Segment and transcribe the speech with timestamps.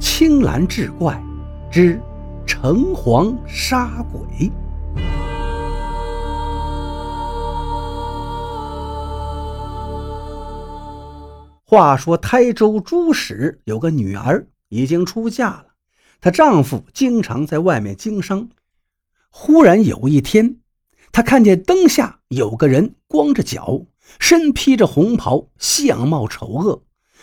[0.00, 1.22] 青蓝志怪
[1.70, 2.00] 之
[2.46, 4.50] 城隍杀鬼。
[11.66, 15.66] 话说台州朱史有个女儿，已经出嫁了。
[16.20, 18.48] 她丈夫经常在外面经商。
[19.30, 20.58] 忽然有一天，
[21.10, 23.86] 她看见灯下有个人光着脚，
[24.20, 26.82] 身披着红袍，相貌丑恶，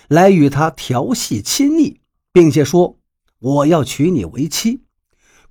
[0.09, 2.00] 来与她调戏亲昵，
[2.33, 2.97] 并且说
[3.39, 4.81] ：“我要娶你为妻。”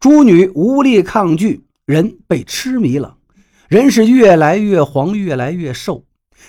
[0.01, 3.17] 朱女无力抗拒，人被痴迷了，
[3.69, 6.05] 人是越来越黄，越来越瘦。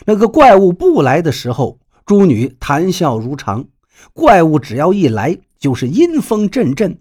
[0.06, 1.80] 那个怪物不来的时候。
[2.04, 3.66] 朱女谈笑如常，
[4.12, 7.00] 怪物只要一来就是阴风阵阵，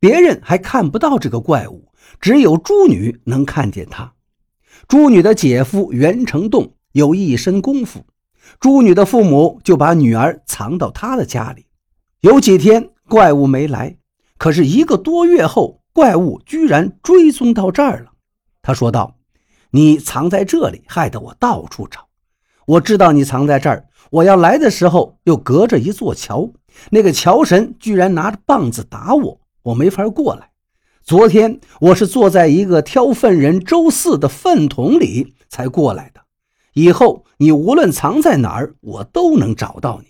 [0.00, 4.14] 别人还看不到这个怪物，只有朱女能看见他。
[4.88, 8.04] 朱女的姐夫袁成栋有一身功夫，
[8.58, 11.66] 朱女的父母就把女儿藏到他的家里。
[12.20, 13.96] 有几天怪物没来，
[14.38, 18.10] 可是一个多月后，怪物居然追踪到这儿了。
[18.60, 19.14] 他说道
[19.70, 22.08] ：“你藏在这里，害得我到处找。
[22.66, 26.50] 我知道你藏在这儿。”我要来的时候，又隔着一座桥，
[26.90, 30.50] 那个桥神居然拿着棒子打我，我没法过来。
[31.04, 36.22] 昨天我是坐在一个挑粪人周四的粪桶里才过来的。
[36.72, 40.08] 以后你无论藏在哪儿，我都能找到你。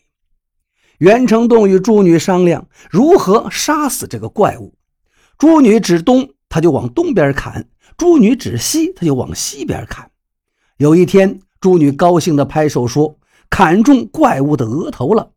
[0.98, 4.74] 袁成栋与朱女商量如何杀死这个怪物。
[5.38, 7.62] 朱女指东，他就往东边砍；
[7.96, 10.10] 朱女指西，他就往西边砍。
[10.76, 13.16] 有一天，朱女高兴地拍手说。
[13.50, 15.30] 砍中怪物的额头了，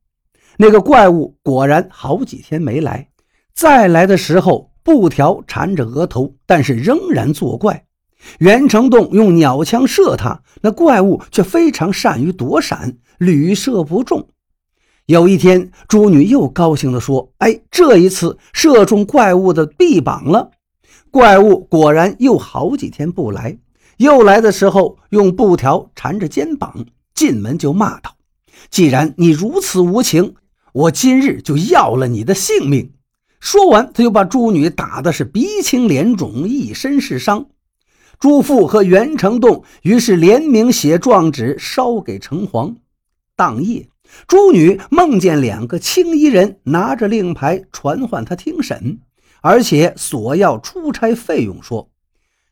[0.58, 3.08] 那个怪物果然好几天没来，
[3.54, 7.86] 再来的时候布条缠着额头，但是仍然作怪。
[8.40, 14.28] 袁成栋用鸟枪射他，那怪物却非常善于躲闪，屡射不中。
[15.12, 20.52] 有一天，朱女又高兴地说：“哎，这一次射中怪物的臂膀了。”
[21.12, 23.58] 怪物果然又好几天不来，
[23.98, 26.86] 又来的时候用布条缠着肩膀。
[27.14, 28.16] 进门就骂道
[28.72, 30.36] ：“既然你如此无情，
[30.72, 32.94] 我今日就要了你的性命！”
[33.42, 37.48] 说完，他就把朱女打的是鼻青脸肿，一身是伤。
[38.18, 42.76] 朱父和袁成栋于是联名写状纸烧给城隍。
[43.36, 43.90] 当夜，
[44.28, 49.00] 朱女梦见两个青衣人拿着令牌传唤她听审，
[49.42, 51.90] 而且索要出差费用，说：“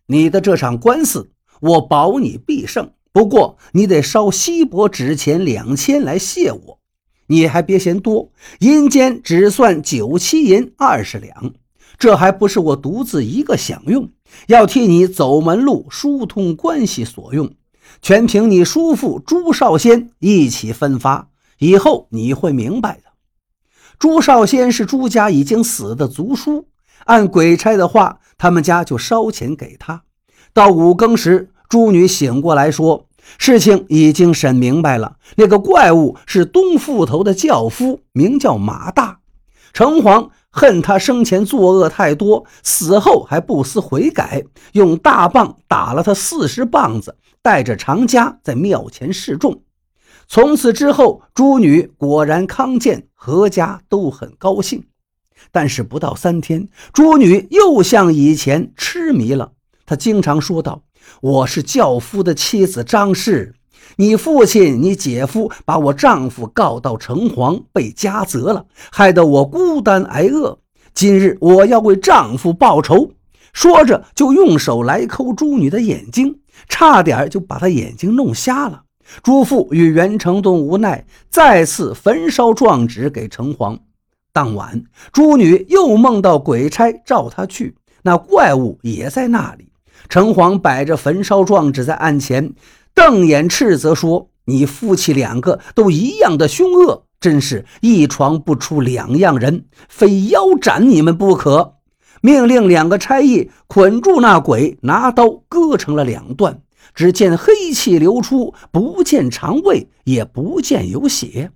[0.07, 1.31] 你的这场官司，
[1.61, 6.79] 我保你必胜。”不过你得烧锡箔纸钱两千来谢我，
[7.25, 11.53] 你还别嫌多，阴间只算九七银二十两，
[11.97, 14.11] 这还不是我独自一个享用，
[14.45, 17.51] 要替你走门路、疏通关系所用，
[17.99, 21.29] 全凭你叔父朱少先一起分发。
[21.59, 23.03] 以后你会明白的。
[23.99, 26.67] 朱少先是朱家已经死的族叔，
[27.05, 30.03] 按鬼差的话，他们家就烧钱给他。
[30.53, 31.51] 到五更时。
[31.69, 33.05] 朱女醒过来说
[33.37, 39.19] ：“事情已经审明白了，那个怪物是东富头的轿夫，名叫马大。
[39.71, 49.61] 城隍恨他生前作恶太多，死后还不思悔改，用大棒打了他四十棒子，带着长枷在庙前示众。
[50.31, 54.83] 从此之后，朱女果然康健，阖家都很高兴。
[55.51, 59.53] 但是不到三天，朱女又像以前痴迷了。
[59.87, 60.83] 她经常说道。”
[61.21, 63.55] 我是教夫的妻子张氏，
[63.95, 70.59] 你父亲、你姐夫把我丈夫告到城隍，被加责了，害得我孤单挨饿。
[70.93, 73.13] 今日我要为丈夫报仇。
[73.51, 78.83] 说着，就用手来抠朱女的眼睛，差点就把她眼睛弄瞎了。
[79.23, 83.77] 朱父与袁成栋无奈，再次焚烧状纸给城隍。
[84.31, 89.71] 当晚，朱女又梦到鬼差召她去，那怪物也在那里。
[90.07, 92.53] 城隍摆着焚烧状纸在案前，
[92.93, 101.75] 瞪眼斥责说：“你夫妻两个都一样的凶恶，真是一床不出两样人，非腰斩你们不可。”
[102.21, 106.61] 命令两个差役捆住那鬼，拿刀割成了两段。
[106.93, 111.51] 只见黑气流出，不见肠胃，也不见有血。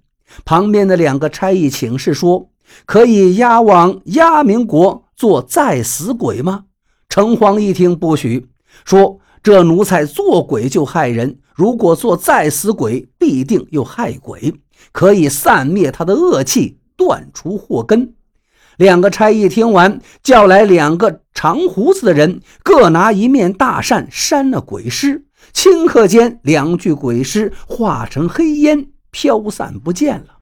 [0.45, 2.49] 旁边的两个差役请示说
[2.85, 6.65] ：“可以押往押明国做再死鬼吗？”
[7.09, 8.47] 城隍一听不许，
[8.85, 14.55] 说：“这奴才做鬼就害人，如果做再死鬼，必定又害鬼，
[14.91, 18.15] 可以散灭他的恶气，断除祸根。”
[18.77, 25.25] 两个差役听完，叫来两个长胡子的人，各拿一面大扇扇了鬼尸。
[25.53, 30.37] 顷刻间，两具鬼尸化成黑烟，飘散不见了。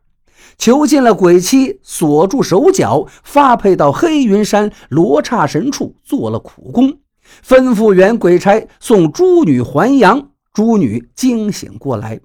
[0.58, 7.00] 囚禁了鬼妻，锁住手脚，发配到黑云山罗刹神处做了苦工，
[7.46, 10.30] 吩咐原鬼差送朱女还阳。
[10.54, 12.20] 朱女惊醒过来，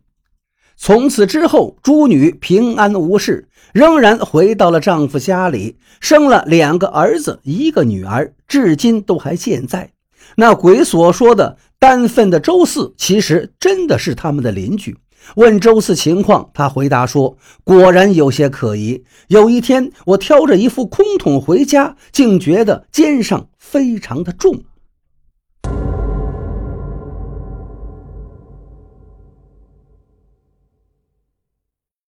[0.76, 9.90] 从此之后，朱女平安无事，仍然回到了丈夫家里，生了两个儿子，一个女儿，至今都还健在。
[10.36, 14.96] 那鬼所说的单分的周四，其实真的是他们的邻居。
[15.34, 19.02] 问周四情况，他回答说：“果然有些可疑。
[19.28, 24.62] 有一天，我挑着一副空桶回家，竟觉得肩上非常的重。”